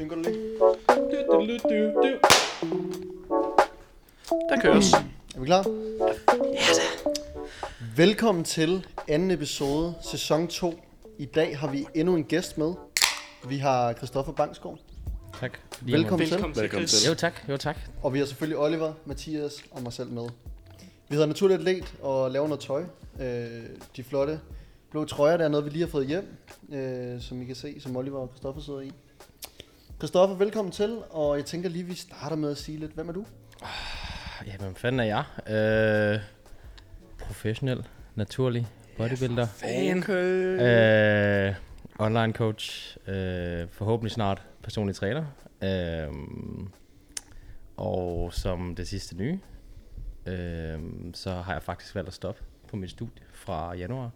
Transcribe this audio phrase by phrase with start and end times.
[0.00, 0.58] Synker du lige?
[0.58, 2.18] Du, du, du, du, du.
[4.50, 4.92] Der køres.
[5.34, 5.64] Er vi klar?
[6.52, 7.10] Ja da.
[7.96, 10.74] Velkommen til anden episode, sæson 2.
[11.18, 12.74] I dag har vi endnu en gæst med.
[13.48, 14.78] Vi har Christoffer Bangsgaard.
[15.40, 15.58] Tak.
[15.72, 16.34] Fordi Velkommen til.
[16.34, 17.08] Velkommen til, Velkommen til.
[17.08, 17.76] Jo tak, jo tak.
[18.02, 20.28] Og vi har selvfølgelig Oliver, Mathias og mig selv med.
[21.08, 22.84] Vi hedder Naturlig Atlet og laver noget tøj.
[23.20, 23.62] Øh,
[23.96, 24.40] de flotte
[24.90, 26.36] blå trøjer, der er noget, vi lige har fået hjem,
[26.72, 28.92] øh, som I kan se, som Oliver og Christoffer sidder i.
[30.00, 33.12] Christoffer, velkommen til, og jeg tænker lige, vi starter med at sige lidt, hvem er
[33.12, 33.26] du?
[34.46, 35.24] Jamen, hvad fanden er jeg?
[36.14, 36.20] Øh,
[37.18, 38.66] professionel, naturlig,
[38.96, 41.48] bodybuilder, Okay.
[41.48, 41.54] øh,
[41.98, 45.24] online coach, øh, forhåbentlig snart personlig træner.
[45.62, 46.08] Øh,
[47.76, 49.38] og som det sidste nye,
[50.26, 50.78] øh,
[51.14, 54.10] så har jeg faktisk valgt at stoppe på mit studie fra januar.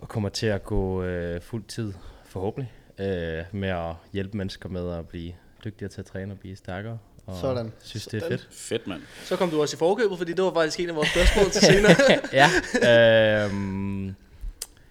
[0.00, 1.92] Og kommer til at gå øh, fuld tid,
[2.24, 5.32] forhåbentlig, øh, med at hjælpe mennesker med at blive
[5.64, 6.98] dygtigere til at træne og blive stærkere.
[7.26, 7.72] Og Sådan.
[7.82, 8.38] synes, det er Sådan.
[8.38, 8.48] fedt.
[8.54, 9.02] Fedt, mand.
[9.24, 11.62] Så kom du også i forkøbet, fordi det var faktisk en af vores spørgsmål til
[11.72, 11.94] senere.
[12.32, 14.14] ja, øhm,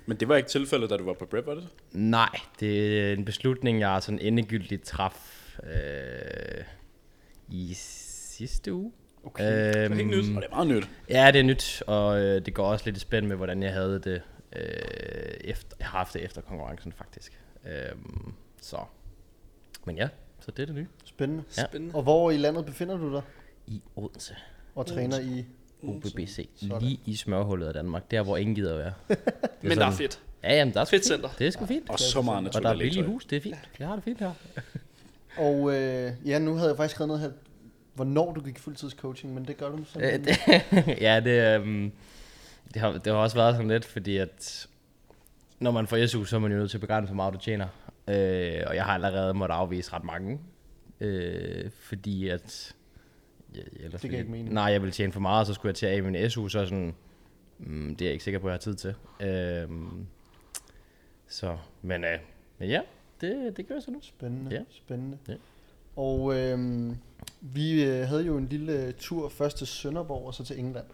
[0.05, 1.67] Men det var ikke tilfældet, da du var på prep, var det?
[1.91, 6.63] nej, det er en beslutning, jeg sådan endegyldigt traf øh,
[7.49, 8.91] i sidste uge.
[9.25, 9.75] Okay.
[9.85, 10.35] Øhm, helt nyt.
[10.35, 10.89] Og det er meget nyt.
[11.09, 13.73] Ja, det er nyt, og øh, det går også lidt i spænd med, hvordan jeg
[13.73, 14.21] havde det
[14.55, 14.61] øh,
[15.41, 17.39] efter, jeg har haft det efter konkurrencen faktisk.
[17.65, 18.77] Øhm, så,
[19.85, 20.07] men ja,
[20.39, 20.87] så det er det nye.
[21.05, 21.43] Spændende.
[21.57, 21.65] Ja.
[21.65, 21.95] Spændende.
[21.95, 23.21] Og hvor i landet befinder du dig?
[23.67, 24.35] I Odense,
[24.75, 25.45] Og træner i...
[25.83, 26.81] OBBC, Sådan.
[26.81, 28.93] lige i smørhullet af Danmark, der hvor ingen gider være.
[29.09, 29.17] Det
[29.61, 30.21] Men der er sådan- fedt.
[30.43, 31.05] Ja, jamen, der er sgu Fedt fint.
[31.05, 31.29] center.
[31.39, 31.89] Det er sgu fint.
[31.89, 33.69] Og så meget Og der er billige hus, det er fint.
[33.79, 34.31] Jeg har det fint her.
[35.37, 37.31] Og øh, ja, nu havde jeg faktisk skrevet noget her,
[37.93, 40.25] hvornår du gik fuldtidscoaching, men det gør du Øh, simpelthen.
[40.25, 41.91] det, ja, det, øhm,
[42.73, 44.67] det, har, det har også været sådan lidt, fordi at
[45.59, 47.39] når man får SU, så er man jo nødt til at begrænse, hvor meget du
[47.39, 47.67] tjener.
[48.07, 50.39] Øh, og jeg har allerede måttet afvise ret mange.
[50.99, 52.75] Øh, fordi at...
[53.55, 54.53] Ja, ellers gav ville ikke mening.
[54.53, 56.47] Nej, jeg ville tjene for meget, og så skulle jeg til at af min SU,
[56.47, 56.95] så sådan...
[57.59, 58.95] Mm, det er jeg ikke sikker på, at jeg har tid til.
[59.27, 59.69] Øh,
[61.27, 62.19] så, men, øh,
[62.59, 62.81] men ja,
[63.21, 63.99] det, det gør jeg så nu.
[64.01, 64.61] Spændende, Ja.
[64.69, 65.17] spændende.
[65.27, 65.33] Ja.
[65.95, 66.89] Og øh,
[67.41, 70.85] vi øh, havde jo en lille tur først til Sønderborg og så til England.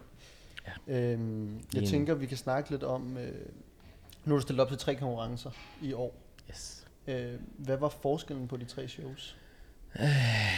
[0.88, 0.94] Ja.
[1.12, 3.32] Øhm, jeg En- tænker, vi kan snakke lidt om, øh,
[4.24, 5.50] nu er du stillet op til tre konkurrencer
[5.82, 6.14] i år.
[6.50, 6.86] Yes.
[7.06, 9.36] Øh, hvad var forskellen på de tre shows?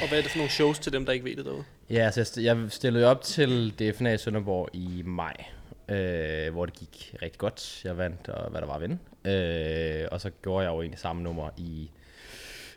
[0.02, 1.64] Og hvad er det for nogle shows til dem, der ikke ved det derude?
[1.90, 5.44] Ja, så jeg st- jeg stillede op til DFNA i Sønderborg i maj,
[5.88, 7.84] øh, hvor det gik rigtig godt.
[7.84, 8.98] Jeg vandt, og hvad der var at vinde.
[9.24, 11.90] Øh, og så gjorde jeg jo egentlig samme nummer i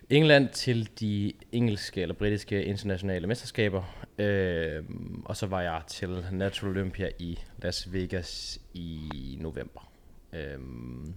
[0.10, 3.84] England til de engelske eller britiske internationale mesterskaber.
[4.18, 4.84] Øh,
[5.26, 9.92] og så var jeg til Natural Olympia i Las Vegas i november.
[10.34, 11.16] Øhm,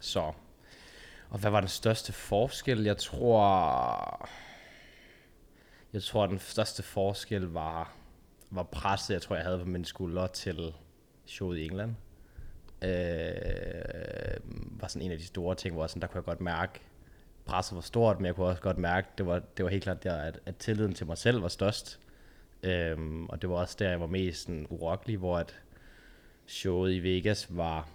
[0.00, 0.32] så,
[1.30, 2.84] og hvad var den største forskel?
[2.84, 4.28] Jeg tror...
[5.92, 7.94] Jeg tror, den største forskel var,
[8.50, 10.74] var presset, jeg tror, jeg havde på mine skuldre til
[11.26, 11.94] showet i England.
[12.82, 14.40] Øh,
[14.80, 16.80] var sådan en af de store ting, hvor sådan, der kunne jeg godt mærke,
[17.44, 20.02] presset var stort, men jeg kunne også godt mærke, det var, det var helt klart
[20.02, 22.00] der, at, at tilliden til mig selv var størst.
[22.62, 25.60] Øhm, og det var også der, jeg var mest sådan, urokkelig, hvor at
[26.46, 27.88] showet i Vegas var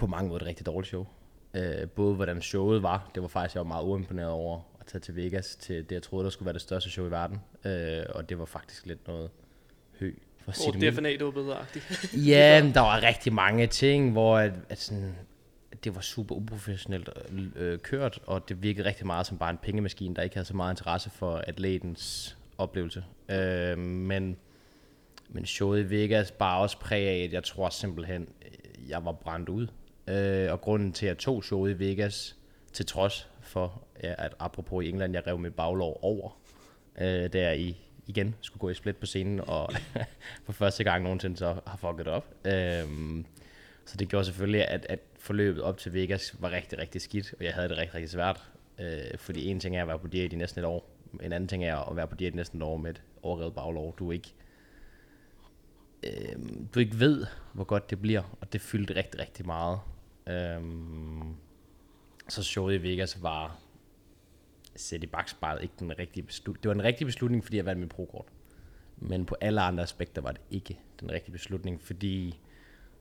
[0.00, 1.06] på mange måder et rigtig dårligt show.
[1.54, 5.00] Øh, både hvordan showet var, det var faktisk, jeg var meget uimponeret over at tage
[5.00, 7.38] til Vegas til det, jeg troede, der skulle være det største show i verden.
[7.64, 9.30] Øh, og det var faktisk lidt noget
[9.98, 10.12] hø,
[10.44, 10.94] for Hvor det mildt.
[10.94, 12.14] DFNA, det var bedre-agtigt.
[12.30, 15.14] Ja, men der var rigtig mange ting, hvor at, at sådan,
[15.84, 17.08] det var super uprofessionelt
[17.56, 20.56] øh, kørt, og det virkede rigtig meget som bare en pengemaskine, der ikke havde så
[20.56, 23.04] meget interesse for atletens oplevelse.
[23.28, 24.36] Øh, men,
[25.28, 29.12] men showet i Vegas bare også præg af, at jeg tror simpelthen, øh, jeg var
[29.12, 29.66] brændt ud.
[30.08, 32.36] Øh, og grunden til, at jeg tog showet i Vegas,
[32.72, 36.40] til trods for, ja, at apropos i England, jeg rev mit baglov over,
[37.00, 39.72] øh, der i igen skulle gå i split på scenen, og
[40.46, 42.34] for første gang nogensinde så har fucket op.
[42.44, 43.26] Øhm,
[43.84, 47.44] så det gjorde selvfølgelig, at, at forløbet op til Vegas var rigtig, rigtig skidt, og
[47.44, 48.50] jeg havde det rigtig, rigtig svært.
[48.78, 50.90] Øh, fordi en ting er at være på diæt i næsten et år,
[51.22, 53.54] en anden ting er at være på diæt i næsten et år med et overrevet
[53.54, 53.94] baglov.
[53.98, 54.34] Du ikke,
[56.02, 56.36] øh,
[56.74, 59.80] du ikke ved, hvor godt det bliver, og det fyldte rigtig, rigtig meget.
[60.26, 60.62] Øh,
[62.28, 63.60] så showet i Vegas var
[64.76, 66.62] sæt i bagspejlet ikke den rigtige beslutning.
[66.62, 68.26] Det var en rigtig beslutning, fordi jeg vandt min prokort.
[68.96, 72.40] Men på alle andre aspekter var det ikke den rigtige beslutning, fordi,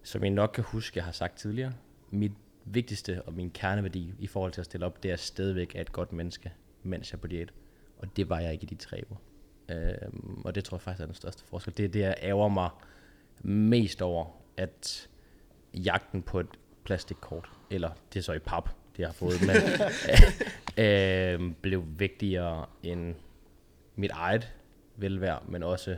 [0.04, 1.74] som I nok kan huske, jeg har sagt tidligere,
[2.12, 2.32] mit
[2.66, 5.92] vigtigste og min kerneværdi i forhold til at stille op, det er stadigvæk at et
[5.92, 6.54] godt menneske,
[6.84, 7.54] mens jeg er på diæt.
[7.98, 9.20] Og det var jeg ikke i de tre uger.
[9.70, 11.78] Øhm, og det tror jeg faktisk er den største forskel.
[11.78, 12.70] Det er det, jeg ærger mig
[13.42, 14.26] mest over,
[14.58, 15.10] at
[15.74, 16.48] jagten på et
[16.84, 19.56] plastikkort, eller det er så i pap, jeg har fået, men
[20.86, 23.16] øh, blev vigtigere end
[23.96, 24.54] mit eget
[24.96, 25.98] velvære, men også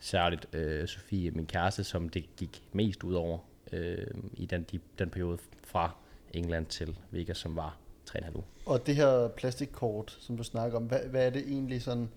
[0.00, 3.38] særligt øh, Sofie, min kæreste, som det gik mest ud over
[3.72, 5.94] øh, i den, de, den periode fra
[6.34, 7.76] England til Vegas, som var
[8.10, 8.44] 3,5 uger.
[8.66, 12.08] Og det her plastikkort, som du snakker om, hvad, hvad er det egentlig sådan,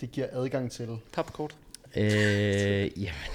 [0.00, 0.98] det giver adgang til?
[1.12, 1.56] Tapkort.
[1.96, 3.34] Øh, jamen,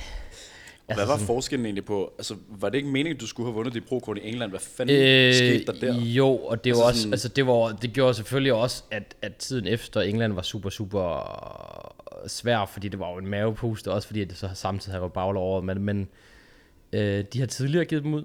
[0.88, 2.14] Altså, Hvad var sådan- forskellen egentlig på?
[2.18, 4.52] Altså, var det ikke meningen, at du skulle have vundet dit pro-kort i England?
[4.52, 5.94] Hvad fanden øh, skete der der?
[6.02, 9.16] Jo, og det var Altså også, sådan- altså det var, det gjorde selvfølgelig også, at,
[9.22, 14.08] at tiden efter England var super, super svær, fordi det var jo en mavepuste, også
[14.08, 16.08] fordi at det så samtidig havde baglov over, men, men
[16.94, 18.24] øh, de har tidligere givet dem ud,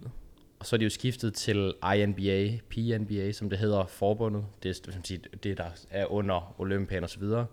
[0.58, 4.90] og så er de jo skiftet til INBA, PNBA, som det hedder, forbundet, det er
[5.04, 7.46] siger, det, der er under Olympian og så videre.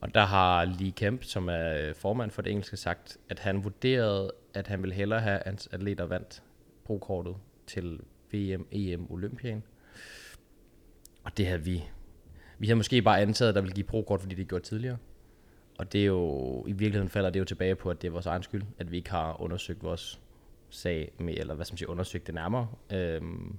[0.00, 4.32] Og der har Lee Kemp, som er formand for det engelske, sagt, at han vurderede,
[4.54, 6.42] at han ville hellere have, at hans atleter vandt
[6.84, 7.36] prokortet
[7.66, 8.00] til
[8.32, 9.62] VM, EM, Olympien.
[11.24, 11.84] Og det havde vi.
[12.58, 14.96] Vi havde måske bare antaget, at der ville give prokort, fordi det gjorde tidligere.
[15.78, 18.26] Og det er jo, i virkeligheden falder det jo tilbage på, at det er vores
[18.26, 20.20] egen skyld, at vi ikke har undersøgt vores
[20.70, 22.68] sag med, eller hvad som siger, undersøgt det nærmere.
[22.92, 23.56] Øhm,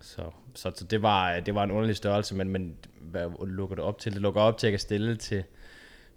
[0.00, 3.84] så, så, så det, var, det var en underlig størrelse, men, men hvad lukker det
[3.84, 4.12] op til?
[4.12, 5.44] Det lukker op til, at jeg kan stille til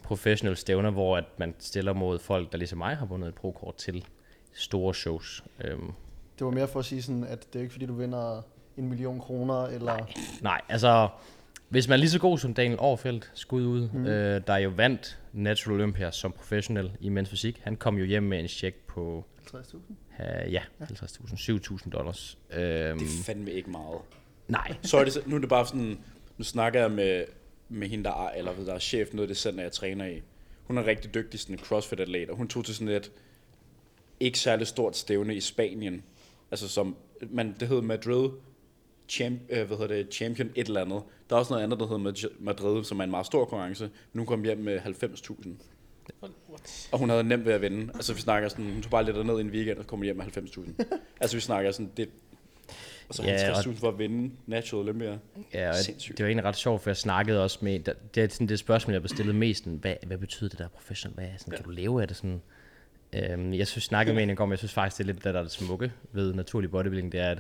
[0.04, 3.76] professionelle stævner, hvor at man stiller mod folk, der ligesom mig har vundet et pro-kort
[3.76, 4.06] til
[4.54, 5.44] store shows.
[5.64, 5.92] Øhm,
[6.40, 8.42] Det var mere for at sige sådan, at det er ikke fordi, du vinder
[8.78, 9.98] en million kroner, eller...
[10.42, 11.08] Nej, altså,
[11.70, 14.06] hvis man er lige så god som Daniel Overfeldt, skud ud, mm.
[14.06, 18.24] øh, der jo vandt Natural Olympia som professionel i mens fysik, han kom jo hjem
[18.24, 19.26] med en check på,
[19.56, 19.76] 50.000?
[20.20, 21.52] uh, ja, 50.000,
[21.84, 22.38] 7.000 dollars.
[22.54, 23.98] Øhm, Det er fandme ikke meget.
[24.48, 26.00] nej, Så er det, så- nu er det bare sådan,
[26.38, 27.24] nu snakker jeg med,
[27.72, 30.22] med hende, der er, eller der er chef noget af det center, jeg træner i.
[30.64, 33.12] Hun er rigtig dygtig sådan en crossfit-atlet, og hun tog til sådan et
[34.20, 36.04] ikke særlig stort stævne i Spanien.
[36.52, 36.96] Altså som,
[37.30, 38.30] man, det hedder Madrid
[39.10, 41.04] champ, øh, hvad hedder det, Champion et eller andet.
[41.30, 43.90] Der er også noget andet, der hedder Madrid, som er en meget stor konkurrence.
[44.14, 45.50] Men hun kom hjem med 90.000.
[46.92, 47.92] Og hun havde nemt ved at vinde.
[47.94, 50.16] Altså vi snakker sådan, hun tog bare lidt ned i en weekend, og kom hjem
[50.16, 50.84] med 90.000.
[51.22, 52.10] altså vi snakker sådan, det,
[53.20, 55.18] altså Ja, og- 50.000 for at vinde Natural Olympia.
[55.54, 56.18] ja, og Sindssygt.
[56.18, 57.80] det var egentlig ret sjovt, for jeg snakkede også med,
[58.16, 60.68] det er sådan det spørgsmål, jeg blev stillet mest, sådan, hvad, hvad betyder det der
[60.68, 62.42] professionel, hvad, sådan, kan du leve af det sådan?
[63.14, 65.40] Øhm, jeg synes, snakkede med en men jeg synes faktisk, det er lidt det, der
[65.40, 67.40] er det smukke ved naturlig bodybuilding, det er, at,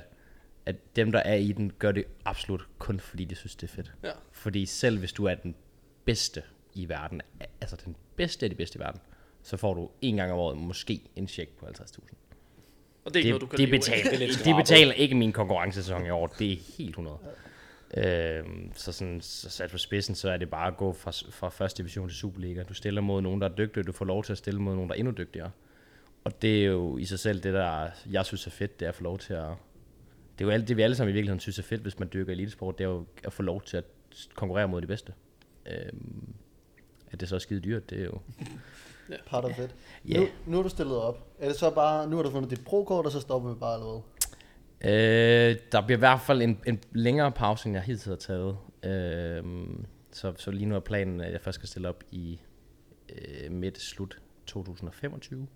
[0.65, 3.73] at dem, der er i den, gør det absolut kun fordi de synes, det er
[3.75, 3.91] fedt.
[4.03, 4.09] Ja.
[4.31, 5.55] Fordi selv hvis du er den
[6.05, 7.21] bedste i verden,
[7.61, 9.01] altså den bedste af de bedste i verden,
[9.43, 11.99] så får du en gang om året måske en check på 50.000.
[13.05, 13.79] Og det er ikke Det, noget, du kan de, leve af.
[13.79, 16.27] betaler, Det de betaler ikke min konkurrencesæson i år.
[16.27, 17.17] Det er helt 100.
[17.97, 21.49] Øhm, så, sådan, så sat på spidsen, så er det bare at gå fra, fra
[21.49, 22.63] første division til Superliga.
[22.63, 24.89] Du stiller mod nogen, der er dygtige, du får lov til at stille mod nogen,
[24.89, 25.51] der er endnu dygtigere.
[26.23, 28.89] Og det er jo i sig selv det, der jeg synes er fedt, det er
[28.89, 29.47] at få lov til at...
[30.39, 32.09] Det er jo alt det, vi alle sammen i virkeligheden synes er fedt, hvis man
[32.13, 33.83] dyrker elitesport, det er jo at få lov til at
[34.35, 35.13] konkurrere mod de bedste.
[35.65, 36.33] Øhm,
[37.11, 38.19] at det så er skide dyrt, det er jo...
[39.27, 39.75] Part of it.
[40.09, 40.19] Ja.
[40.19, 41.27] Nu, nu er du stillet op.
[41.39, 43.73] Er det så bare, nu har du fundet dit pro-kort, og så stopper vi bare
[43.79, 44.01] eller hvad?
[44.91, 48.57] Øh, der bliver i hvert fald en, en længere pause, end jeg hidtil har taget.
[48.83, 49.43] Øh,
[50.11, 52.39] så, så lige nu er planen, at jeg først skal stille op i
[53.09, 55.47] øh, midt-slut 2025.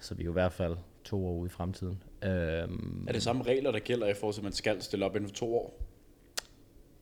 [0.00, 2.02] Så vi er jo i hvert fald to år ude i fremtiden.
[2.22, 5.16] Øh, Er det samme regler, der gælder i forhold til, at man skal stille op
[5.16, 5.82] inden for to år?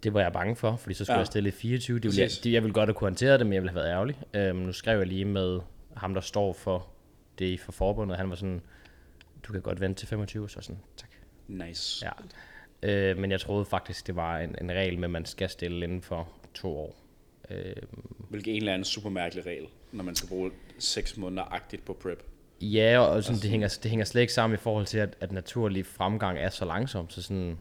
[0.02, 1.18] det var jeg bange for, fordi så skulle Ja.
[1.18, 1.20] ja.
[1.20, 1.96] jeg stille i 24.
[1.98, 3.82] Det ville jeg, det, jeg ville godt have kunne håndtere det, men jeg ville have
[3.82, 4.18] været ærgerlig.
[4.34, 5.60] Øh, nu skrev jeg lige med
[5.96, 6.86] ham, der står for
[7.38, 8.16] det for forbundet.
[8.16, 8.62] Han var sådan,
[9.42, 11.08] du kan godt vente til 25, så sådan, tak.
[11.48, 12.06] Nice.
[12.06, 12.10] Ja.
[12.82, 15.84] Øh, men jeg troede faktisk, det var en, en regel med, at man skal stille
[15.84, 16.96] inden for to år.
[17.50, 17.74] Øh,
[18.30, 21.92] Hvilket egentlig er en super mærkelig regel, når man skal bruge 6 måneder agtigt på
[22.02, 22.22] prep.
[22.60, 25.32] ja, og sådan, det, hænger, det hænger slet ikke sammen i forhold til, at, at
[25.32, 27.10] naturlig fremgang er så langsom.
[27.10, 27.58] Så sådan,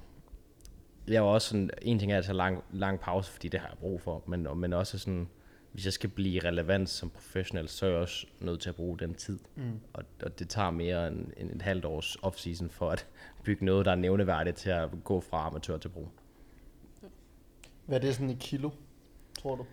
[1.07, 3.67] jeg var også sådan, en ting er at tage lang, lang pause, fordi det har
[3.67, 5.29] jeg brug for, men, men også sådan,
[5.73, 8.99] hvis jeg skal blive relevant som professionel, så er jeg også nødt til at bruge
[8.99, 9.39] den tid.
[9.55, 9.79] Mm.
[9.93, 13.07] Og, og det tager mere end, end et halvt års off-season for at
[13.45, 16.07] bygge noget, der er nævneværdigt til at gå fra amatør til pro.
[17.85, 18.69] Hvad er det sådan i kilo,
[19.39, 19.65] tror du?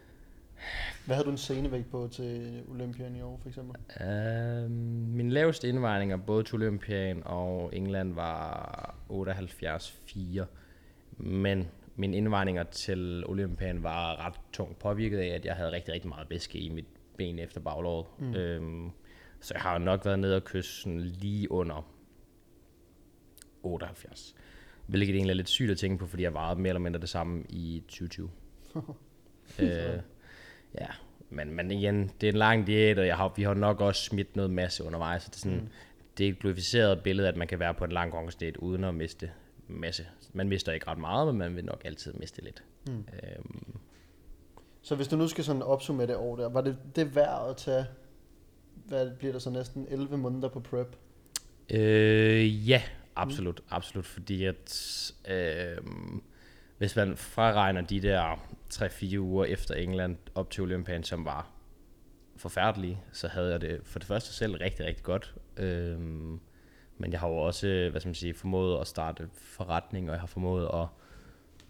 [1.07, 3.77] Hvad havde du en scenevægt på til Olympien i år, for eksempel?
[4.01, 4.71] Uh,
[5.17, 10.45] min laveste indvejninger både til Olympiaden og England var 78,4.
[11.17, 11.69] Men
[12.01, 16.31] mine indvejninger til Olympiaden var ret tungt påvirket af, at jeg havde rigtig, rigtig meget
[16.31, 18.07] væske i mit ben efter baglåret.
[18.19, 18.35] Mm.
[18.35, 18.91] Øhm,
[19.41, 21.93] så jeg har nok været nede og kysse sådan lige under
[23.63, 24.35] 78.
[24.87, 27.09] Hvilket egentlig er lidt sygt at tænke på, fordi jeg vejede mere eller mindre det
[27.09, 28.31] samme i 2020.
[29.59, 30.01] øh,
[30.81, 30.87] ja,
[31.31, 34.05] men, men igen, det er en lang diæt, og jeg har, vi har nok også
[34.05, 35.23] smidt noget masse undervejs.
[35.23, 35.69] Så det er, sådan, mm.
[36.19, 38.95] det er et glorificeret billede, at man kan være på en lang konkurrencediæt uden at
[38.95, 39.31] miste
[39.71, 40.07] masse.
[40.33, 42.65] Man mister ikke ret meget, men man vil nok altid miste lidt.
[42.87, 43.05] Mm.
[43.23, 43.77] Øhm,
[44.83, 47.57] Så hvis du nu skal sådan opsummere det år der, var det det værd at
[47.57, 47.87] tage,
[48.75, 50.97] hvad bliver der så næsten 11 måneder på prep?
[51.71, 52.83] Øh, ja,
[53.17, 53.67] absolut, mm.
[53.71, 55.77] absolut, fordi at øh,
[56.79, 61.51] hvis man fraregner de der 3-4 uger efter England op til Olympian, som var
[62.37, 65.35] forfærdelige, så havde jeg det for det første selv rigtig, rigtig godt.
[65.57, 65.99] Øh,
[67.01, 70.13] men jeg har jo også, øh, hvad skal man sige, formået at starte forretning, og
[70.13, 70.87] jeg har formået at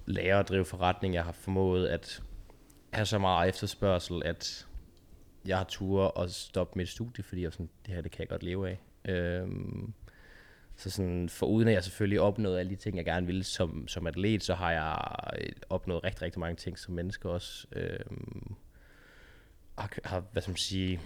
[0.07, 1.15] lære at drive forretning.
[1.15, 2.23] Jeg har formået at
[2.93, 4.67] have så meget efterspørgsel, at
[5.47, 8.29] jeg har tur at stoppe mit studie, fordi jeg sådan, det her det kan jeg
[8.29, 8.81] godt leve af.
[9.05, 9.93] Øhm,
[10.77, 13.89] så sådan, for uden at jeg selvfølgelig opnået alle de ting, jeg gerne ville som,
[13.89, 14.99] som atlet, så har jeg
[15.41, 17.67] øh, opnået rigtig, rigtig mange ting som menneske også.
[17.73, 18.55] Øhm,
[19.79, 21.01] har, har, hvad skal man sige,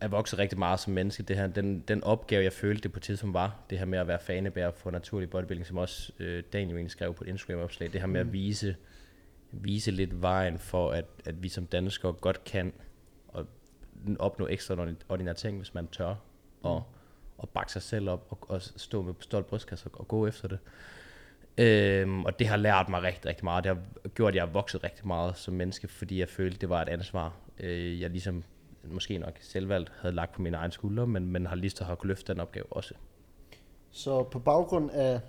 [0.00, 1.22] er vokset rigtig meget som menneske.
[1.22, 4.08] Det her, den, den opgave, jeg følte det på tidspunkt var, det her med at
[4.08, 8.00] være fanebærer for naturlig bodybuilding, som også øh, Daniel egentlig skrev på et Instagram-opslag, det
[8.00, 8.76] her med at vise,
[9.52, 12.72] vise lidt vejen for, at, at vi som danskere godt kan
[13.28, 13.46] og
[14.18, 16.14] opnå ekstraordinære ting, hvis man tør
[16.62, 16.82] og,
[17.38, 20.48] og bakke sig selv op og, og stå med stolt brystkasse og, og gå efter
[20.48, 20.58] det.
[21.58, 23.64] Øhm, og det har lært mig rigtig, rigtig meget.
[23.64, 26.68] Det har gjort, at jeg har vokset rigtig meget som menneske, fordi jeg følte, det
[26.68, 27.36] var et ansvar.
[27.60, 28.44] Øh, jeg ligesom
[28.92, 31.94] måske nok selvvalgt havde lagt på mine egne skuldre, men, men har lige så har
[31.94, 32.94] kunne løfte den opgave også.
[33.90, 35.20] Så på baggrund af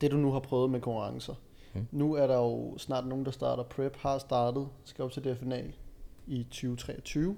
[0.00, 1.34] det, du nu har prøvet med konkurrencer,
[1.74, 1.86] Mm.
[1.90, 5.62] nu er der jo snart nogen, der starter prep, har startet, skal op til DFNA
[6.26, 7.36] i 2023.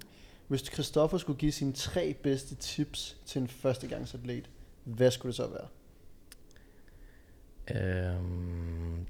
[0.49, 4.51] Hvis Christoffer skulle give sine tre bedste tips til en førstegangsatlet,
[4.85, 5.67] hvad skulle det så være?
[7.71, 9.07] Øhm,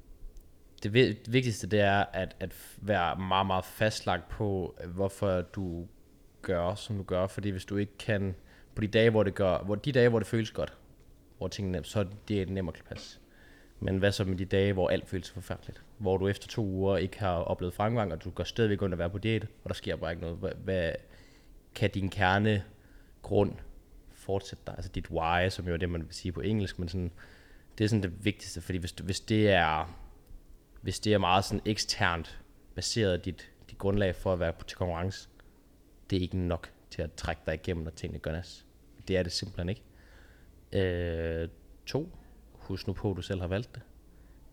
[0.83, 5.87] det vi- det vigtigste det er at, at være meget, meget fastlagt på, hvorfor du
[6.43, 7.27] gør, som du gør.
[7.27, 8.35] Fordi hvis du ikke kan,
[8.75, 10.77] på de dage, hvor det, gør, hvor de dage, hvor det føles godt,
[11.39, 13.19] hvor tingene er nemt, så er det nemmere nemmere passe.
[13.81, 15.83] Men hvad så med de dage, hvor alt føles forfærdeligt?
[15.99, 18.99] Hvor du efter to uger ikke har oplevet fremgang, og du går stadigvæk under at
[18.99, 20.37] være på diæt, og der sker bare ikke noget.
[20.39, 20.93] Hvad, hvad
[21.75, 22.65] kan din kerne
[23.23, 23.53] grund
[24.13, 24.75] fortsætte dig?
[24.77, 27.11] Altså dit why, som jo er det, man vil sige på engelsk, men sådan,
[27.79, 29.97] det er sådan det vigtigste, fordi hvis, du- hvis det er
[30.81, 32.41] hvis det er meget sådan eksternt
[32.75, 35.29] baseret dit, dit grundlag for at være til konkurrence,
[36.11, 38.67] det er ikke nok til at trække dig igennem, når tingene gør nas.
[39.09, 39.83] Det er det simpelthen ikke.
[40.73, 41.49] Øh,
[41.87, 42.17] to,
[42.53, 43.83] husk nu på, at du selv har valgt det.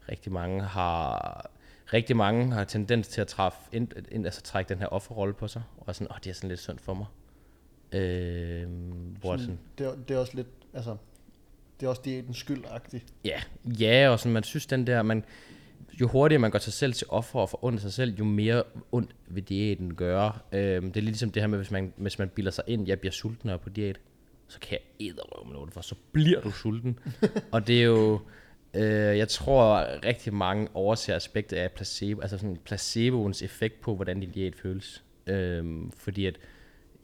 [0.09, 1.49] Rigtig mange har
[1.93, 5.47] rigtig mange har tendens til at træffe, ind, ind, altså trække den her offerrolle på
[5.47, 7.05] sig, og sådan, åh, oh, det er sådan lidt synd for mig.
[7.91, 8.69] Øh,
[9.19, 10.97] hvor sådan, Sådan, det, er, det er også lidt, altså,
[11.79, 13.13] det er også diætens skyld-agtigt.
[13.25, 13.41] Ja,
[13.79, 15.25] ja, og sådan, man synes den der, man,
[16.01, 19.15] jo hurtigere man gør sig selv til offer og af sig selv, jo mere ondt
[19.27, 20.33] vil diæten gøre.
[20.51, 22.99] Øhm, det er ligesom det her med, hvis man, hvis man bilder sig ind, jeg
[22.99, 23.99] bliver sulten på diæt,
[24.47, 26.99] så kan jeg æderrøve med noget, for så bliver du sulten.
[27.51, 28.19] og det er jo,
[28.73, 34.19] øh, jeg tror rigtig mange overser aspektet af placebo, altså sådan placeboens effekt på, hvordan
[34.19, 35.03] din diæt føles.
[35.27, 36.37] Øhm, fordi at,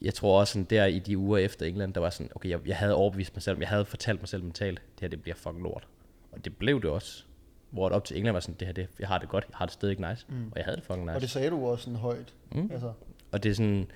[0.02, 2.60] jeg tror også sådan der i de uger efter England, der var sådan, okay, jeg,
[2.66, 5.36] jeg havde overbevist mig selv, jeg havde fortalt mig selv mentalt, det her det bliver
[5.36, 5.88] fucking lort.
[6.32, 7.26] Og det blev det også.
[7.74, 9.58] Hvor det op til England var sådan, det her, det, jeg har det godt, jeg
[9.58, 10.26] har det stadig nice.
[10.30, 10.48] Mm.
[10.52, 11.16] Og jeg havde det fucking nice.
[11.16, 12.34] Og det sagde du også sådan højt.
[12.52, 12.70] Mm.
[12.72, 12.94] Altså,
[13.32, 13.88] Og det er sådan,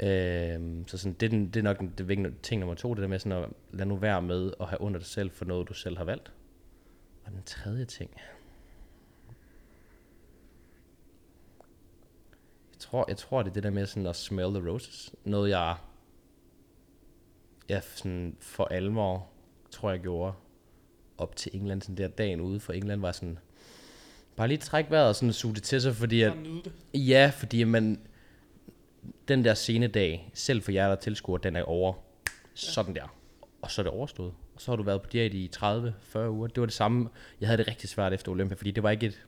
[0.00, 3.02] øh, så sådan, det, er den, det er nok det vigtige ting nummer to, det
[3.02, 5.68] der med sådan at lade nu være med at have under dig selv for noget,
[5.68, 6.32] du selv har valgt.
[7.24, 8.10] Og den tredje ting.
[12.72, 15.14] Jeg tror, jeg tror det er det der med sådan at smell the roses.
[15.24, 15.76] Noget jeg,
[17.68, 19.28] jeg sådan for alvor,
[19.70, 20.32] tror jeg gjorde
[21.18, 23.38] op til England, sådan der dagen ude for England var sådan,
[24.36, 26.32] bare lige træk vejret og sådan suge det til sig, fordi at.
[26.94, 28.00] Ja, fordi man,
[29.28, 31.94] den der scenedag, selv for jer, der tilskuer, den er over.
[32.54, 33.14] Sådan der.
[33.62, 34.32] Og så er det overstået.
[34.54, 36.46] Og så har du været på diæt i 30-40 uger.
[36.46, 37.08] Det var det samme.
[37.40, 39.26] Jeg havde det rigtig svært efter Olympia, fordi det var ikke et...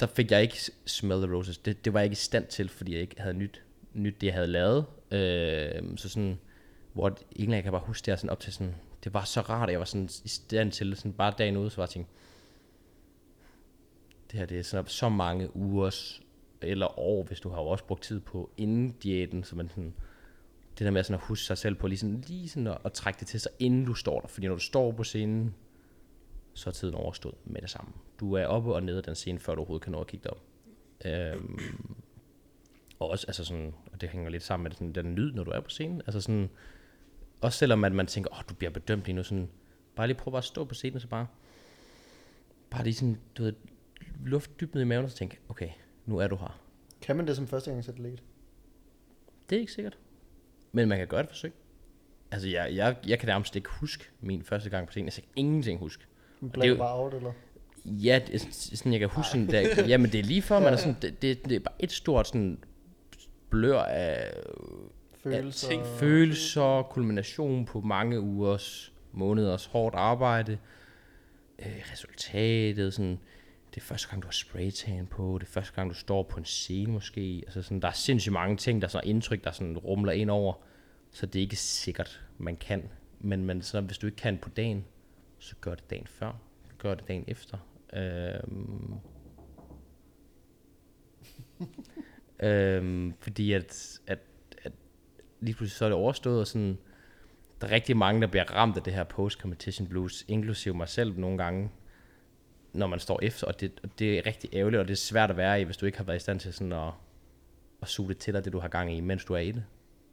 [0.00, 1.58] Der fik jeg ikke smell the roses.
[1.58, 3.62] Det, det var jeg ikke i stand til, fordi jeg ikke havde nyt,
[3.94, 4.84] nyt det, jeg havde lavet.
[5.10, 6.38] Øh, så sådan,
[6.92, 9.68] hvor egentlig jeg kan bare huske det sådan op til sådan, det var så rart,
[9.68, 12.08] at jeg var sådan i stand til, sådan bare dagen ude, så var jeg tænkt,
[14.30, 16.22] det her det er sådan, så mange ugers
[16.62, 19.94] eller år, hvis du har jo også brugt tid på inden diæten, så man sådan,
[20.78, 22.92] det der med sådan at huske sig selv på lige sådan, lige sådan at, at
[22.92, 24.28] trække det til sig, inden du står der.
[24.28, 25.54] Fordi når du står på scenen,
[26.54, 27.92] så er tiden overstået med det samme.
[28.20, 30.24] Du er oppe og nede af den scene, før du overhovedet kan nå at kigge
[30.24, 30.42] dig op.
[31.04, 31.60] Øhm,
[32.98, 35.50] og også, altså sådan, og det hænger lidt sammen med sådan, den lyd, når du
[35.50, 36.02] er på scenen.
[36.06, 36.50] Altså sådan,
[37.44, 39.48] også selvom man, man tænker, åh, oh, du bliver bedømt lige nu, sådan,
[39.96, 41.26] bare lige prøv bare at stå på scenen, så bare,
[42.70, 43.52] bare lige sådan, du ved,
[44.24, 45.68] luft dybt ned i maven, og så tænke, okay,
[46.06, 46.60] nu er du her.
[47.02, 48.22] kan man det som førstegangsatlet?
[49.50, 49.98] Det er ikke sikkert.
[50.72, 51.52] Men man kan gøre et forsøg.
[52.30, 55.06] Altså, jeg, jeg, jeg kan nærmest ikke huske min første gang på scenen.
[55.06, 56.04] Jeg kan ingenting huske.
[56.52, 57.32] Black jo- bar out, eller?
[57.84, 60.76] Ja, det sådan, jeg kan huske sådan, der, jamen det er lige før, man er
[60.84, 62.58] sådan, det, det, det er bare et stort sådan
[63.50, 64.32] blør af
[65.24, 65.68] Følelser.
[65.68, 70.58] ting, følelser, kulmination på mange ugers, måneders hårdt arbejde,
[71.58, 73.18] øh, resultatet, sådan,
[73.74, 76.36] det er første gang, du har spraytan på, det er første gang, du står på
[76.38, 79.50] en scene måske, altså sådan, der er sindssygt mange ting, der er sådan indtryk, der
[79.50, 80.54] sådan rumler ind over,
[81.10, 82.88] så det er ikke sikkert, man kan,
[83.20, 84.84] men, men så, hvis du ikke kan på dagen,
[85.38, 86.32] så gør det dagen før,
[86.78, 87.58] gør det dagen efter.
[87.92, 88.94] Øhm,
[92.48, 94.18] øhm, fordi at, at
[95.44, 96.78] lige pludselig så er det overstået, og sådan,
[97.60, 101.18] der er rigtig mange, der bliver ramt af det her post-competition blues, inklusive mig selv
[101.18, 101.70] nogle gange,
[102.72, 105.30] når man står efter, og det, og det er rigtig ærgerligt, og det er svært
[105.30, 106.90] at være i, hvis du ikke har været i stand til sådan at,
[107.82, 109.64] at suge det til dig, det du har gang i, mens du er i det.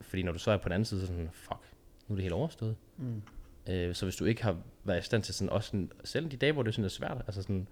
[0.01, 1.59] Fordi når du så er på den anden side, så er sådan, fuck,
[2.07, 2.75] nu er det helt overstået.
[2.97, 3.21] Mm.
[3.69, 6.37] Øh, så hvis du ikke har været i stand til sådan, også sådan, selv de
[6.37, 7.67] dage, hvor det sådan er svært, altså sådan,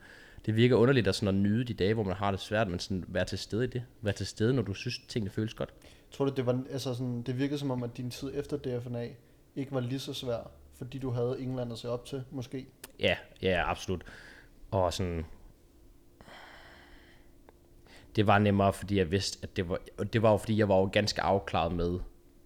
[0.45, 2.79] det virker underligt at, sådan at nyde de dage, hvor man har det svært, men
[2.79, 3.83] sådan være til stede i det.
[4.01, 5.73] Være til stede, når du synes, tingene føles godt.
[6.11, 9.07] Tror du, det, var, altså sådan, det virkede som om, at din tid efter DFNA
[9.55, 12.67] ikke var lige så svær, fordi du havde England at se op til, måske?
[12.99, 14.03] Ja, ja, absolut.
[14.71, 15.25] Og sådan...
[18.15, 19.79] Det var nemmere, fordi jeg vidste, at det var...
[19.97, 21.99] Og det var jo, fordi jeg var jo ganske afklaret med,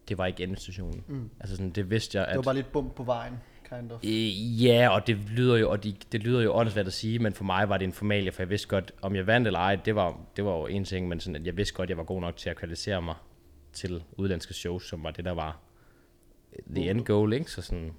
[0.08, 1.03] det var ikke endestationen.
[1.08, 1.29] Mm.
[1.39, 2.38] Altså sådan, det vidste jeg, Det at...
[2.38, 3.34] var bare lidt bump på vejen,
[3.70, 4.00] kind of.
[4.03, 7.34] Øh, Ja, og det lyder jo, og de, det lyder jo åndssvagt at sige, men
[7.34, 9.75] for mig var det en formalie, for jeg vidste godt, om jeg vandt eller ej,
[9.75, 11.98] det var, det var jo en ting, men sådan, at jeg vidste godt, at jeg
[11.98, 13.15] var god nok til at kvalificere mig
[13.73, 15.59] til udlandske shows, som var det, der var
[16.75, 17.51] the end goal, ikke?
[17.51, 17.93] Så sådan,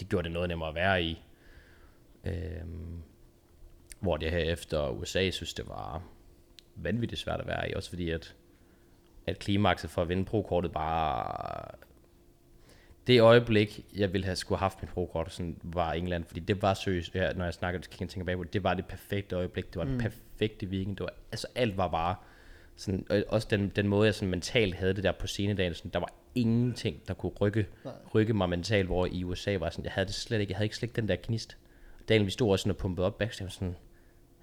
[0.00, 1.22] det gjorde det noget nemmere at være i.
[2.24, 3.02] Øhm,
[4.00, 6.02] hvor det her efter USA, synes det var
[6.74, 8.34] vanvittigt svært at være i, også fordi at,
[9.26, 11.78] at klimakset for at vinde pro-kortet bare
[13.08, 16.62] det øjeblik, jeg ville have skulle have haft mit pro-kort, sådan, var England, fordi det
[16.62, 18.86] var seriøst, ja, når jeg snakker, kan jeg tænke tilbage på det, det var det
[18.86, 19.90] perfekte øjeblik, det var mm.
[19.90, 22.16] det perfekte weekend, det var, altså alt var bare,
[22.78, 25.90] sådan, og også den, den måde, jeg sådan mentalt havde det der på scenedagen, sådan,
[25.90, 27.94] der var ingenting, der kunne rykke, Nej.
[28.14, 30.64] rykke mig mentalt, hvor i USA var sådan, jeg havde det slet ikke, jeg havde
[30.66, 31.56] ikke slet den der knist.
[32.08, 33.76] Dagen vi stod også sådan og pumpede op backstage, var sådan,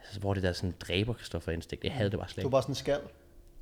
[0.05, 2.45] altså, hvor det der sådan dræber Christoffer instinkt, jeg havde det bare slet Det ikke.
[2.45, 2.99] var bare sådan en skal.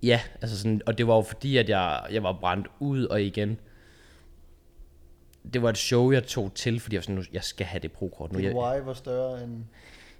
[0.03, 3.21] Ja, altså sådan, og det var jo fordi, at jeg, jeg var brændt ud, og
[3.21, 3.59] igen,
[5.53, 7.79] det var et show, jeg tog til, fordi jeg var sådan, nu, jeg skal have
[7.79, 8.39] det pro-kort nu.
[8.39, 9.63] Din Jeg, why var større end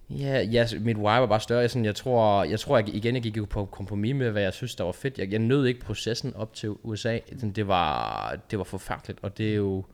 [0.10, 1.62] ja, ja, mit why var bare større.
[1.62, 4.42] Jeg, sådan, jeg tror, jeg tror jeg, igen, jeg gik jo på kompromis med, hvad
[4.42, 5.18] jeg synes, der var fedt.
[5.18, 7.20] Jeg, jeg nød ikke processen op til USA.
[7.32, 9.86] Sådan, Det var, det var forfærdeligt, og det er jo,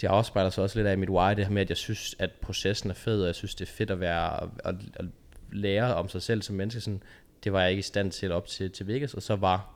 [0.00, 2.30] det afspejler sig også lidt af mit why, det her med, at jeg synes, at
[2.30, 5.04] processen er fed, og jeg synes, det er fedt at være, at, at
[5.52, 6.80] lære om sig selv som menneske.
[6.80, 7.02] Sådan,
[7.44, 9.74] det var jeg ikke i stand til op til, til Vegas, og så var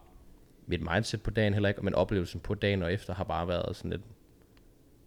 [0.66, 3.76] mit mindset på dagen heller ikke, men oplevelsen på dagen og efter har bare været
[3.76, 4.02] sådan lidt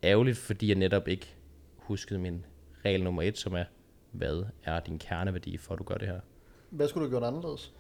[0.04, 1.36] ærgerligt, fordi jeg netop ikke
[1.78, 2.46] huskede min
[2.86, 3.64] regel nummer et, som er,
[4.12, 6.20] hvad er din kerneværdi, for at du gør det her?
[6.70, 7.74] Hvad skulle du have gjort anderledes?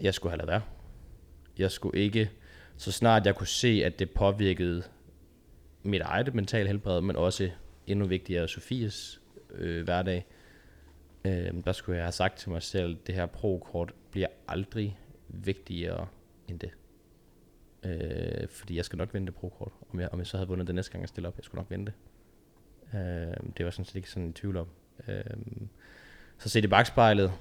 [0.00, 0.62] Jeg skulle have lavet være.
[1.58, 2.30] Jeg skulle ikke,
[2.76, 4.82] så snart jeg kunne se, at det påvirkede
[5.82, 7.50] mit eget mentale helbred, men også
[7.86, 9.20] endnu vigtigere Sofies
[9.50, 10.26] øh, hverdag,
[11.24, 16.06] øh, der skulle jeg have sagt til mig selv, det her pro-kort bliver aldrig vigtigere
[16.48, 16.70] end det.
[17.84, 19.72] Øh, fordi jeg skal nok vinde det pro-kort.
[19.92, 21.58] Om jeg, om jeg så havde vundet det næste gang, jeg stiller op, jeg skulle
[21.58, 21.94] nok vinde det.
[22.94, 24.68] Øh, det var sådan set ikke sådan en tvivl om.
[25.08, 25.24] Øh,
[26.38, 27.32] så set i bagspejlet,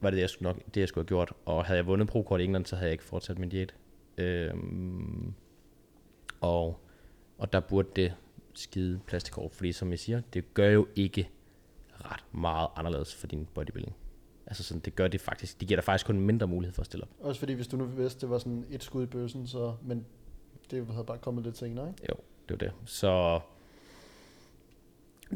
[0.00, 1.32] var det det, jeg skulle, nok, det, jeg skulle have gjort.
[1.44, 3.74] Og havde jeg vundet pro-kort i England, så havde jeg ikke fortsat min diæt.
[4.18, 5.34] Øhm,
[6.40, 6.80] og,
[7.38, 8.14] og der burde det
[8.54, 11.30] skide plastikkort, fordi som jeg siger, det gør jo ikke
[11.90, 13.96] ret meget anderledes for din bodybuilding.
[14.46, 16.86] Altså sådan, det gør det faktisk, det giver dig faktisk kun mindre mulighed for at
[16.86, 17.10] stille op.
[17.20, 19.74] Også fordi, hvis du nu vidste, det var sådan et skud i bøssen, så...
[19.82, 20.06] Men
[20.70, 22.06] det havde bare kommet lidt senere, ikke?
[22.08, 22.14] Jo,
[22.48, 22.72] det var det.
[22.84, 23.40] Så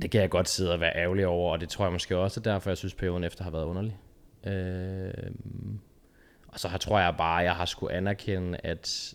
[0.03, 2.41] det kan jeg godt sidde og være ærgerlig over, og det tror jeg måske også
[2.41, 3.99] er derfor, jeg synes, perioden efter har været underlig.
[4.47, 5.31] Øh,
[6.49, 9.15] og så har, tror jeg bare, jeg har skulle anerkende, at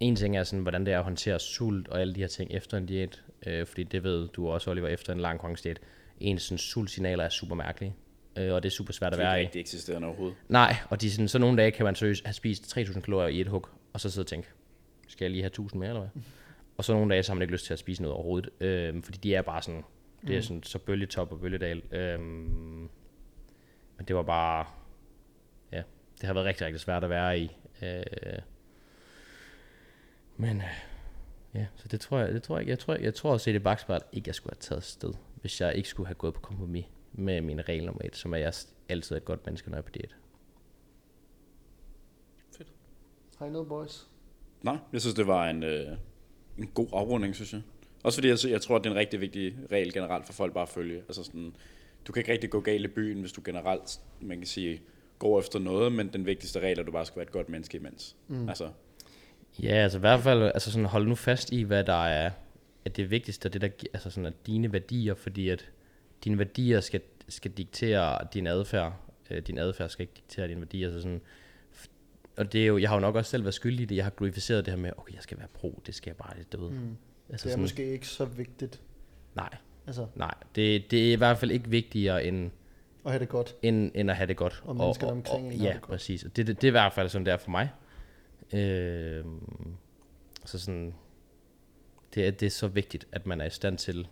[0.00, 2.50] en ting er sådan, hvordan det er at håndtere sult og alle de her ting
[2.52, 3.22] efter en diæt.
[3.46, 5.80] Øh, fordi det ved du også, Oliver, efter en lang konkurrencediæt.
[6.20, 7.94] Ens sådan, sultsignaler er super mærkelige.
[8.38, 9.40] Øh, og det er super svært at Det er være i.
[9.40, 10.36] ikke rigtig eksisterende overhovedet.
[10.48, 13.40] Nej, og de, sådan, så nogle dage kan man seriøst have spist 3.000 kalorier i
[13.40, 14.48] et hug, og så sidde og tænke,
[15.08, 16.22] skal jeg lige have 1.000 mere, eller hvad?
[16.76, 19.02] Og så nogle dage, så har man ikke lyst til at spise noget overhovedet, øh,
[19.02, 19.84] fordi de er bare sådan,
[20.26, 21.82] det er sådan så bølgetop og bølgedal.
[21.92, 24.66] Øh, men det var bare,
[25.72, 25.82] ja,
[26.20, 27.56] det har været rigtig, rigtig svært at være i.
[27.82, 28.02] Øh,
[30.36, 30.84] men øh,
[31.54, 32.70] ja, så det tror jeg, det tror jeg ikke.
[32.70, 35.60] Jeg tror, jeg tror også, at i bagspejl ikke, jeg skulle have taget sted, hvis
[35.60, 38.42] jeg ikke skulle have gået på kompromis med min regel nummer et, som er, at
[38.42, 38.52] jeg
[38.88, 40.16] altid er et godt menneske, når jeg er på diæt.
[43.38, 44.08] Har I noget, boys?
[44.62, 45.96] Nej, jeg synes, det var en, øh,
[46.60, 47.60] en god afrunding, synes jeg.
[48.02, 50.52] Også fordi jeg, jeg tror, at det er en rigtig vigtig regel generelt for folk
[50.54, 50.96] bare at følge.
[50.96, 51.52] Altså sådan,
[52.06, 54.80] du kan ikke rigtig gå galt i byen, hvis du generelt, man kan sige,
[55.18, 57.48] går efter noget, men den vigtigste regel er, at du bare skal være et godt
[57.48, 58.16] menneske imens.
[58.28, 58.48] Mm.
[58.48, 58.68] Altså,
[59.62, 62.30] Ja, altså i hvert fald, altså sådan, hold nu fast i, hvad der er,
[62.84, 65.68] at det vigtigste er det, der, altså sådan, at dine værdier, fordi at
[66.24, 68.92] dine værdier skal, skal diktere din adfærd.
[69.30, 70.90] Øh, din adfærd skal ikke diktere dine værdier.
[70.90, 71.30] Så sådan, f-
[72.40, 73.96] og det er jo, jeg har jo nok også selv været skyldig i det.
[73.96, 76.34] Jeg har glorificeret det her med, okay, jeg skal være pro, det skal jeg bare
[76.38, 76.70] det døde.
[76.70, 76.76] Mm.
[76.76, 76.96] Altså
[77.28, 78.80] Det er sådan, måske ikke så vigtigt.
[79.34, 80.34] Nej, Altså, nej.
[80.54, 82.50] Det, det er i hvert fald ikke vigtigere end,
[83.04, 83.56] at have det godt.
[83.62, 84.62] end, end at have det godt.
[84.66, 85.90] Og menneskerne omkring en har Ja, det godt.
[85.90, 86.24] præcis.
[86.24, 87.70] Og det, det, det er i hvert fald sådan, det er for mig.
[88.52, 89.24] Øh,
[90.44, 90.94] så sådan,
[92.14, 94.08] det er, det er så vigtigt, at man er i stand til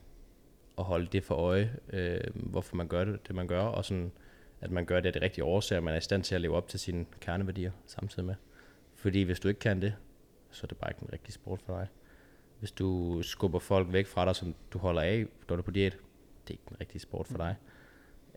[0.79, 4.13] at holde det for øje, øh, hvorfor man gør det, det man gør, og sådan,
[4.61, 6.57] at man gør det af de rigtige årsager, man er i stand til at leve
[6.57, 8.35] op til sine kerneværdier samtidig med.
[8.95, 9.95] Fordi hvis du ikke kan det,
[10.51, 11.87] så er det bare ikke en rigtig sport for dig.
[12.59, 15.71] Hvis du skubber folk væk fra dig, som du holder af, når du er på
[15.71, 17.57] diæt, det er ikke en rigtig sport for dig.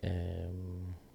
[0.04, 0.10] Øh,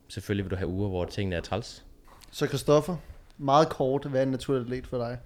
[0.08, 1.86] selvfølgelig vil du have uger, hvor tingene er træls.
[2.32, 2.98] Så Christoffer,
[3.38, 5.20] meget kort, hvad er en naturlig atlet for dig?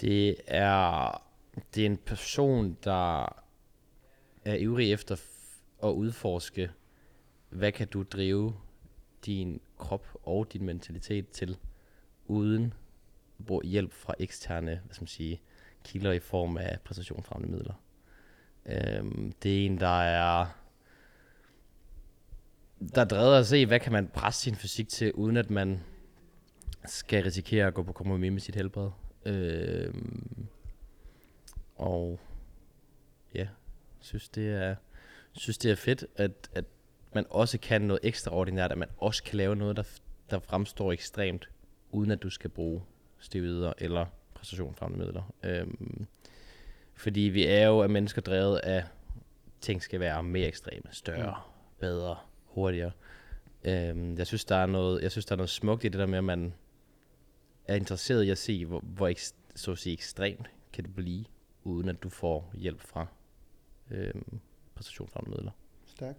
[0.00, 1.22] Det er,
[1.74, 3.24] det er en person, der
[4.44, 5.16] er ivrig efter
[5.82, 6.70] at udforske,
[7.48, 8.54] hvad kan du drive
[9.26, 11.56] din krop og din mentalitet til,
[12.26, 12.74] uden
[13.38, 15.40] at bruge hjælp fra eksterne hvad skal man sige,
[15.84, 17.74] kilder i form af præstationsfremmende midler.
[18.66, 20.46] Øhm, det er en, der er
[22.94, 25.80] der er drevet at se, hvad kan man presse sin fysik til, uden at man
[26.86, 28.90] skal risikere at gå på kompromis med sit helbred.
[29.24, 30.46] Øhm,
[31.76, 32.20] og
[33.34, 33.48] ja,
[34.00, 34.76] synes det er
[35.32, 36.64] synes det er fedt, at, at
[37.14, 39.82] man også kan noget ekstraordinært, at man også kan lave noget, der,
[40.30, 41.48] der fremstår ekstremt,
[41.90, 42.82] uden at du skal bruge
[43.18, 45.34] steroider eller præstationsfremmende midler.
[45.42, 46.06] Øhm,
[46.94, 48.84] fordi vi er jo af mennesker drevet af,
[49.60, 51.42] ting skal være mere ekstreme, større,
[51.78, 52.92] bedre, hurtigere.
[53.64, 56.06] Øhm, jeg synes, der er noget, jeg synes, der er noget smukt i det der
[56.06, 56.54] med, at man
[57.68, 59.20] er interesseret i at se, hvor, hvor ek,
[59.54, 61.24] så at sige, ekstremt kan det blive,
[61.64, 63.06] uden at du får hjælp fra
[63.90, 64.40] øhm,
[64.80, 65.52] præstationsfremmende midler.
[65.96, 66.14] Stærk.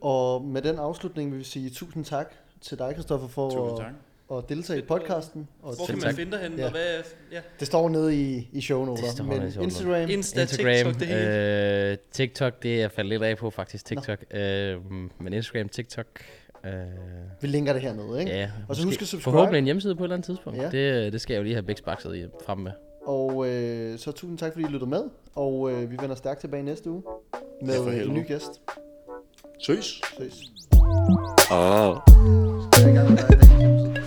[0.00, 3.92] Og med den afslutning vil vi sige tusind tak til dig, Christoffer, for tusind at,
[4.30, 4.38] tak.
[4.38, 5.48] at deltage i podcasten.
[5.62, 6.14] Og Hvor kan man tak.
[6.14, 6.56] finde dig henne?
[6.56, 6.64] Ja.
[6.64, 7.40] Og hvad, ja.
[7.60, 9.02] det står nede i, i shownoter.
[9.02, 9.64] Det står Men i.
[9.64, 11.90] Instagram, Insta, Instagram, TikTok, det hele.
[11.90, 14.24] øh, TikTok, det er jeg faldet lidt af på faktisk, TikTok.
[14.30, 14.78] Øh,
[15.20, 16.06] men Instagram, TikTok,
[16.64, 16.72] øh,
[17.40, 18.32] vi linker det hernede, ikke?
[18.32, 18.50] ja.
[18.68, 19.22] Og så husk at subscribe.
[19.22, 20.58] Forhåbentlig en hjemmeside på et eller andet tidspunkt.
[20.58, 20.70] Ja.
[20.70, 22.72] Det, det skal jeg jo lige have bæksbakset i frem med.
[23.06, 25.02] Og øh, så tusind tak, fordi I lyttede med.
[25.34, 27.02] Og øh, vi vender stærkt tilbage næste uge
[27.62, 28.60] med Ja, en ny gæst.
[29.58, 30.00] Søs.
[30.18, 30.34] Ses.
[31.50, 31.96] Ah.
[32.78, 34.01] Jeg